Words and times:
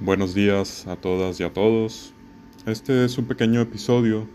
Buenos 0.00 0.32
días 0.32 0.86
a 0.86 0.94
todas 0.94 1.40
y 1.40 1.42
a 1.42 1.52
todos. 1.52 2.14
Este 2.66 3.04
es 3.04 3.18
un 3.18 3.24
pequeño 3.24 3.60
episodio 3.60 4.28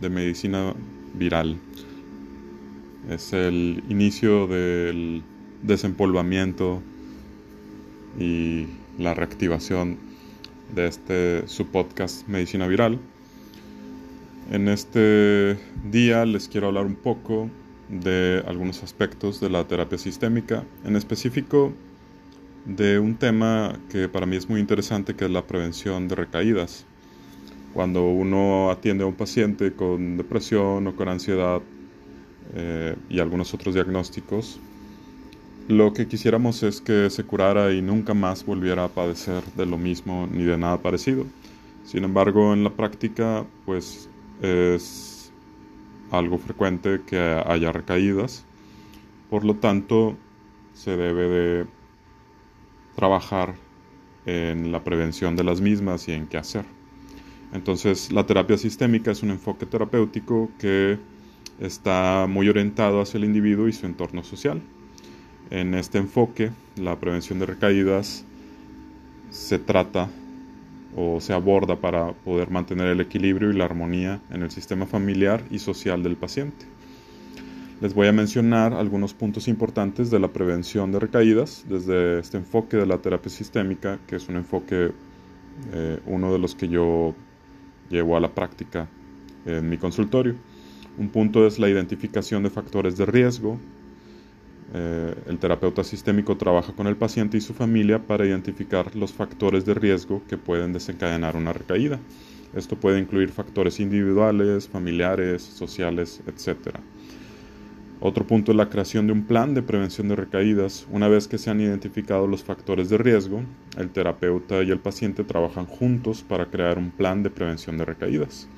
de 0.00 0.08
medicina 0.08 0.74
viral. 1.12 1.58
Es 3.10 3.34
el 3.34 3.84
inicio 3.90 4.46
del 4.46 5.22
desempolvamiento 5.62 6.82
y 8.18 8.64
la 8.98 9.12
reactivación 9.12 9.98
de 10.74 10.86
este 10.86 11.46
su 11.48 11.66
podcast 11.66 12.26
Medicina 12.26 12.66
Viral. 12.66 12.98
En 14.50 14.68
este 14.68 15.58
día 15.84 16.24
les 16.24 16.48
quiero 16.48 16.68
hablar 16.68 16.86
un 16.86 16.96
poco 16.96 17.50
de 17.90 18.42
algunos 18.46 18.82
aspectos 18.82 19.38
de 19.38 19.50
la 19.50 19.68
terapia 19.68 19.98
sistémica, 19.98 20.64
en 20.86 20.96
específico 20.96 21.74
de 22.64 22.98
un 22.98 23.16
tema 23.16 23.78
que 23.90 24.08
para 24.08 24.26
mí 24.26 24.36
es 24.36 24.48
muy 24.48 24.60
interesante, 24.60 25.14
que 25.14 25.24
es 25.24 25.30
la 25.30 25.46
prevención 25.46 26.08
de 26.08 26.14
recaídas. 26.14 26.84
Cuando 27.72 28.08
uno 28.08 28.70
atiende 28.70 29.04
a 29.04 29.06
un 29.06 29.14
paciente 29.14 29.72
con 29.72 30.16
depresión 30.16 30.86
o 30.86 30.96
con 30.96 31.08
ansiedad 31.08 31.62
eh, 32.54 32.96
y 33.08 33.20
algunos 33.20 33.54
otros 33.54 33.74
diagnósticos, 33.74 34.58
lo 35.68 35.92
que 35.92 36.08
quisiéramos 36.08 36.64
es 36.64 36.80
que 36.80 37.10
se 37.10 37.22
curara 37.22 37.72
y 37.72 37.80
nunca 37.80 38.12
más 38.12 38.44
volviera 38.44 38.84
a 38.84 38.88
padecer 38.88 39.44
de 39.56 39.66
lo 39.66 39.78
mismo 39.78 40.28
ni 40.30 40.42
de 40.42 40.58
nada 40.58 40.78
parecido. 40.78 41.26
Sin 41.84 42.02
embargo, 42.02 42.52
en 42.52 42.64
la 42.64 42.70
práctica, 42.70 43.46
pues 43.66 44.08
es 44.42 45.32
algo 46.10 46.38
frecuente 46.38 47.02
que 47.06 47.18
haya 47.18 47.70
recaídas. 47.72 48.44
Por 49.28 49.44
lo 49.44 49.54
tanto, 49.56 50.16
se 50.74 50.96
debe 50.96 51.28
de 51.28 51.66
trabajar 53.00 53.54
en 54.26 54.72
la 54.72 54.84
prevención 54.84 55.34
de 55.34 55.42
las 55.42 55.62
mismas 55.62 56.06
y 56.06 56.12
en 56.12 56.26
qué 56.26 56.36
hacer. 56.36 56.66
Entonces, 57.54 58.12
la 58.12 58.26
terapia 58.26 58.58
sistémica 58.58 59.10
es 59.10 59.22
un 59.22 59.30
enfoque 59.30 59.64
terapéutico 59.64 60.50
que 60.58 60.98
está 61.58 62.26
muy 62.28 62.46
orientado 62.50 63.00
hacia 63.00 63.16
el 63.16 63.24
individuo 63.24 63.68
y 63.68 63.72
su 63.72 63.86
entorno 63.86 64.22
social. 64.22 64.60
En 65.48 65.72
este 65.72 65.96
enfoque, 65.96 66.50
la 66.76 67.00
prevención 67.00 67.38
de 67.38 67.46
recaídas 67.46 68.26
se 69.30 69.58
trata 69.58 70.10
o 70.94 71.22
se 71.22 71.32
aborda 71.32 71.76
para 71.76 72.12
poder 72.12 72.50
mantener 72.50 72.88
el 72.88 73.00
equilibrio 73.00 73.50
y 73.50 73.54
la 73.54 73.64
armonía 73.64 74.20
en 74.28 74.42
el 74.42 74.50
sistema 74.50 74.84
familiar 74.84 75.42
y 75.50 75.58
social 75.58 76.02
del 76.02 76.16
paciente. 76.16 76.66
Les 77.80 77.94
voy 77.94 78.08
a 78.08 78.12
mencionar 78.12 78.74
algunos 78.74 79.14
puntos 79.14 79.48
importantes 79.48 80.10
de 80.10 80.18
la 80.18 80.28
prevención 80.28 80.92
de 80.92 81.00
recaídas 81.00 81.64
desde 81.66 82.18
este 82.18 82.36
enfoque 82.36 82.76
de 82.76 82.84
la 82.84 82.98
terapia 82.98 83.30
sistémica, 83.30 83.98
que 84.06 84.16
es 84.16 84.28
un 84.28 84.36
enfoque, 84.36 84.92
eh, 85.72 85.98
uno 86.04 86.30
de 86.30 86.38
los 86.38 86.54
que 86.54 86.68
yo 86.68 87.14
llevo 87.88 88.18
a 88.18 88.20
la 88.20 88.34
práctica 88.34 88.86
en 89.46 89.70
mi 89.70 89.78
consultorio. 89.78 90.34
Un 90.98 91.08
punto 91.08 91.46
es 91.46 91.58
la 91.58 91.70
identificación 91.70 92.42
de 92.42 92.50
factores 92.50 92.98
de 92.98 93.06
riesgo. 93.06 93.58
Eh, 94.74 95.14
el 95.28 95.38
terapeuta 95.38 95.82
sistémico 95.82 96.36
trabaja 96.36 96.74
con 96.74 96.86
el 96.86 96.96
paciente 96.96 97.38
y 97.38 97.40
su 97.40 97.54
familia 97.54 97.98
para 98.06 98.26
identificar 98.26 98.94
los 98.94 99.14
factores 99.14 99.64
de 99.64 99.72
riesgo 99.72 100.20
que 100.28 100.36
pueden 100.36 100.74
desencadenar 100.74 101.34
una 101.34 101.54
recaída. 101.54 101.98
Esto 102.54 102.76
puede 102.76 102.98
incluir 102.98 103.30
factores 103.30 103.80
individuales, 103.80 104.68
familiares, 104.68 105.40
sociales, 105.40 106.20
etc. 106.26 106.76
Otro 108.02 108.26
punto 108.26 108.52
es 108.52 108.56
la 108.56 108.70
creación 108.70 109.06
de 109.06 109.12
un 109.12 109.24
plan 109.24 109.52
de 109.52 109.60
prevención 109.60 110.08
de 110.08 110.16
recaídas. 110.16 110.86
Una 110.90 111.06
vez 111.06 111.28
que 111.28 111.36
se 111.36 111.50
han 111.50 111.60
identificado 111.60 112.26
los 112.26 112.42
factores 112.42 112.88
de 112.88 112.96
riesgo, 112.96 113.42
el 113.76 113.90
terapeuta 113.90 114.62
y 114.62 114.70
el 114.70 114.78
paciente 114.78 115.22
trabajan 115.22 115.66
juntos 115.66 116.24
para 116.26 116.46
crear 116.46 116.78
un 116.78 116.90
plan 116.90 117.22
de 117.22 117.28
prevención 117.28 117.76
de 117.76 117.84
recaídas. 117.84 118.48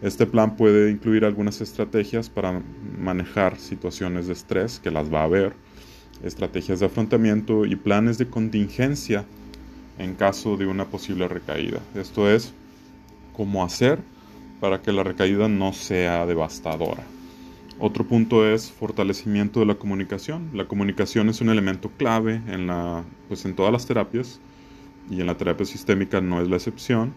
Este 0.00 0.24
plan 0.24 0.56
puede 0.56 0.90
incluir 0.90 1.26
algunas 1.26 1.60
estrategias 1.60 2.30
para 2.30 2.62
manejar 2.98 3.58
situaciones 3.58 4.28
de 4.28 4.32
estrés, 4.32 4.80
que 4.80 4.90
las 4.90 5.12
va 5.12 5.20
a 5.20 5.24
haber, 5.24 5.52
estrategias 6.22 6.80
de 6.80 6.86
afrontamiento 6.86 7.66
y 7.66 7.76
planes 7.76 8.16
de 8.16 8.28
contingencia 8.28 9.26
en 9.98 10.14
caso 10.14 10.56
de 10.56 10.66
una 10.66 10.86
posible 10.86 11.28
recaída. 11.28 11.80
Esto 11.94 12.30
es, 12.30 12.54
cómo 13.34 13.62
hacer 13.62 13.98
para 14.58 14.80
que 14.80 14.92
la 14.92 15.02
recaída 15.02 15.48
no 15.48 15.74
sea 15.74 16.24
devastadora. 16.24 17.02
Otro 17.78 18.04
punto 18.04 18.48
es 18.48 18.72
fortalecimiento 18.72 19.60
de 19.60 19.66
la 19.66 19.74
comunicación. 19.74 20.48
La 20.54 20.66
comunicación 20.66 21.28
es 21.28 21.42
un 21.42 21.50
elemento 21.50 21.90
clave 21.98 22.40
en, 22.46 22.66
la, 22.66 23.04
pues 23.28 23.44
en 23.44 23.54
todas 23.54 23.70
las 23.70 23.86
terapias 23.86 24.40
y 25.10 25.20
en 25.20 25.26
la 25.26 25.36
terapia 25.36 25.66
sistémica 25.66 26.22
no 26.22 26.40
es 26.40 26.48
la 26.48 26.56
excepción 26.56 27.12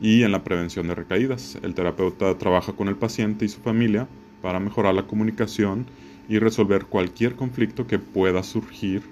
y 0.00 0.22
en 0.22 0.32
la 0.32 0.44
prevención 0.44 0.88
de 0.88 0.94
recaídas. 0.94 1.58
El 1.62 1.74
terapeuta 1.74 2.38
trabaja 2.38 2.72
con 2.72 2.88
el 2.88 2.96
paciente 2.96 3.44
y 3.44 3.48
su 3.48 3.60
familia 3.60 4.08
para 4.40 4.60
mejorar 4.60 4.94
la 4.94 5.06
comunicación 5.06 5.84
y 6.26 6.38
resolver 6.38 6.86
cualquier 6.86 7.36
conflicto 7.36 7.86
que 7.86 7.98
pueda 7.98 8.42
surgir 8.42 9.02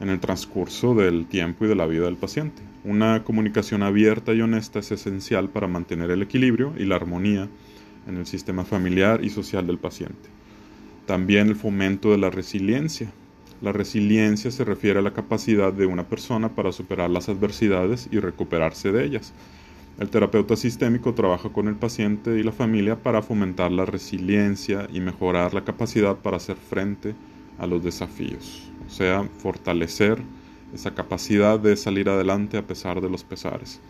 en 0.00 0.08
el 0.08 0.18
transcurso 0.18 0.96
del 0.96 1.26
tiempo 1.26 1.64
y 1.64 1.68
de 1.68 1.76
la 1.76 1.86
vida 1.86 2.06
del 2.06 2.16
paciente. 2.16 2.60
Una 2.82 3.22
comunicación 3.22 3.84
abierta 3.84 4.34
y 4.34 4.40
honesta 4.40 4.80
es 4.80 4.90
esencial 4.90 5.48
para 5.48 5.68
mantener 5.68 6.10
el 6.10 6.22
equilibrio 6.22 6.74
y 6.76 6.86
la 6.86 6.96
armonía 6.96 7.48
en 8.06 8.16
el 8.16 8.26
sistema 8.26 8.64
familiar 8.64 9.24
y 9.24 9.30
social 9.30 9.66
del 9.66 9.78
paciente. 9.78 10.28
También 11.06 11.48
el 11.48 11.56
fomento 11.56 12.10
de 12.10 12.18
la 12.18 12.30
resiliencia. 12.30 13.12
La 13.60 13.72
resiliencia 13.72 14.50
se 14.50 14.64
refiere 14.64 14.98
a 14.98 15.02
la 15.02 15.12
capacidad 15.12 15.72
de 15.72 15.86
una 15.86 16.04
persona 16.08 16.48
para 16.48 16.72
superar 16.72 17.10
las 17.10 17.28
adversidades 17.28 18.08
y 18.10 18.18
recuperarse 18.20 18.92
de 18.92 19.04
ellas. 19.04 19.32
El 19.98 20.08
terapeuta 20.10 20.56
sistémico 20.56 21.14
trabaja 21.14 21.50
con 21.50 21.68
el 21.68 21.76
paciente 21.76 22.38
y 22.38 22.42
la 22.42 22.52
familia 22.52 22.96
para 22.96 23.22
fomentar 23.22 23.70
la 23.70 23.84
resiliencia 23.84 24.88
y 24.92 25.00
mejorar 25.00 25.54
la 25.54 25.64
capacidad 25.64 26.16
para 26.16 26.38
hacer 26.38 26.56
frente 26.56 27.14
a 27.58 27.66
los 27.66 27.84
desafíos, 27.84 28.70
o 28.88 28.90
sea, 28.90 29.22
fortalecer 29.38 30.18
esa 30.74 30.92
capacidad 30.94 31.60
de 31.60 31.76
salir 31.76 32.08
adelante 32.08 32.58
a 32.58 32.66
pesar 32.66 33.00
de 33.00 33.08
los 33.08 33.22
pesares. 33.22 33.80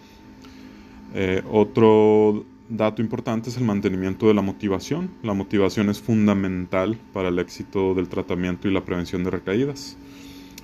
Eh, 1.14 1.42
otro 1.50 2.44
dato 2.68 3.02
importante 3.02 3.50
es 3.50 3.56
el 3.56 3.64
mantenimiento 3.64 4.28
de 4.28 4.34
la 4.34 4.42
motivación. 4.42 5.10
La 5.22 5.34
motivación 5.34 5.90
es 5.90 6.00
fundamental 6.00 6.98
para 7.12 7.28
el 7.28 7.38
éxito 7.38 7.94
del 7.94 8.08
tratamiento 8.08 8.68
y 8.68 8.72
la 8.72 8.84
prevención 8.84 9.24
de 9.24 9.30
recaídas. 9.30 9.96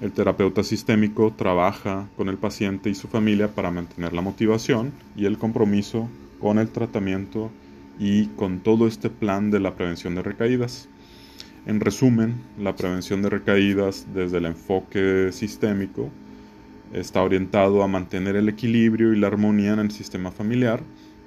El 0.01 0.13
terapeuta 0.13 0.63
sistémico 0.63 1.35
trabaja 1.37 2.09
con 2.17 2.29
el 2.29 2.39
paciente 2.39 2.89
y 2.89 2.95
su 2.95 3.09
familia 3.09 3.55
para 3.55 3.71
mantener 3.71 4.15
la 4.15 4.23
motivación 4.23 4.93
y 5.15 5.27
el 5.27 5.37
compromiso 5.37 6.09
con 6.41 6.59
el 6.59 6.71
tratamiento 6.71 7.51
y 7.99 8.27
con 8.29 8.61
todo 8.61 8.87
este 8.87 9.11
plan 9.11 9.51
de 9.51 9.61
la 9.61 9.75
prevención 9.75 10.15
de 10.15 10.23
recaídas. 10.23 10.89
En 11.67 11.81
resumen, 11.81 12.37
la 12.59 12.75
prevención 12.75 13.21
de 13.21 13.29
recaídas 13.29 14.07
desde 14.15 14.39
el 14.39 14.47
enfoque 14.47 15.29
sistémico 15.33 16.09
está 16.95 17.23
orientado 17.23 17.83
a 17.83 17.89
mantener 17.89 18.37
el 18.37 18.49
equilibrio 18.49 19.13
y 19.13 19.19
la 19.19 19.27
armonía 19.27 19.75
en 19.75 19.81
el 19.81 19.91
sistema 19.91 20.31
familiar 20.31 20.83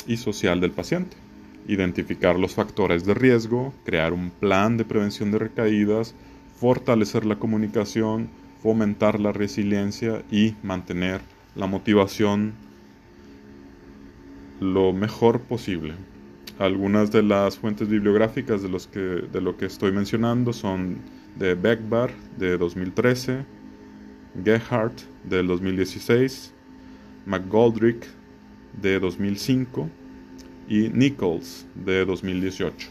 y 0.08 0.18
social 0.18 0.62
del 0.62 0.72
paciente, 0.72 1.18
identificar 1.68 2.38
los 2.38 2.54
factores 2.54 3.06
de 3.06 3.14
riesgo, 3.14 3.74
crear 3.86 4.14
un 4.14 4.30
plan 4.30 4.78
de 4.78 4.86
prevención 4.86 5.32
de 5.32 5.40
recaídas, 5.40 6.16
fortalecer 6.60 7.26
la 7.26 7.38
comunicación, 7.38 8.30
fomentar 8.62 9.20
la 9.20 9.32
resiliencia 9.32 10.24
y 10.32 10.56
mantener 10.64 11.22
la 11.56 11.68
motivación 11.68 12.54
lo 14.60 14.94
mejor 14.94 15.42
posible. 15.42 15.96
Algunas 16.60 17.12
de 17.12 17.24
las 17.24 17.58
fuentes 17.58 17.90
bibliográficas 17.90 18.62
de, 18.62 18.70
los 18.70 18.88
que, 18.88 19.00
de 19.00 19.42
lo 19.42 19.58
que 19.58 19.66
estoy 19.66 19.92
mencionando 19.92 20.54
son 20.54 20.98
de 21.38 21.56
Beckbar 21.56 22.12
de 22.38 22.58
2013, 22.58 23.44
Gerhardt 24.44 25.02
del 25.24 25.48
2016, 25.48 26.54
McGoldrick 27.26 28.08
de 28.82 29.00
2005 29.00 29.90
y 30.68 30.90
Nichols 30.90 31.66
de 31.76 32.06
2018. 32.06 32.90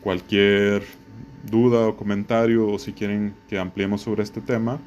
Cualquier 0.00 0.82
duda 1.50 1.88
o 1.88 1.96
comentario 1.96 2.68
o 2.68 2.78
si 2.78 2.92
quieren 2.92 3.34
que 3.48 3.58
ampliemos 3.58 4.02
sobre 4.02 4.22
este 4.22 4.40
tema, 4.40 4.78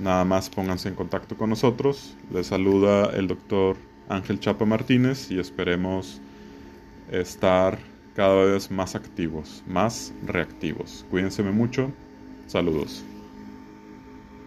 nada 0.00 0.24
más 0.24 0.50
pónganse 0.50 0.88
en 0.88 0.94
contacto 0.94 1.36
con 1.36 1.50
nosotros. 1.50 2.16
Les 2.32 2.48
saluda 2.48 3.10
el 3.16 3.28
doctor 3.28 3.76
Ángel 4.08 4.40
Chapa 4.40 4.64
Martínez 4.64 5.30
y 5.30 5.38
esperemos 5.38 6.20
estar 7.10 7.78
cada 8.14 8.44
vez 8.44 8.70
más 8.70 8.94
activos, 8.94 9.62
más 9.66 10.12
reactivos. 10.26 11.06
Cuídense 11.10 11.42
mucho. 11.42 11.90
Saludos. 12.46 13.04